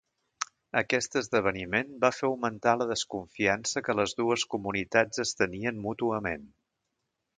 Aquest 0.79 1.17
esdeveniment 1.19 1.91
va 2.05 2.09
fer 2.19 2.25
augmentar 2.29 2.73
la 2.79 2.87
desconfiança 2.93 3.85
que 3.89 3.97
les 4.01 4.17
dues 4.23 4.47
comunitats 4.55 5.23
es 5.27 5.37
tenien 5.43 5.79
mútuament. 5.85 6.53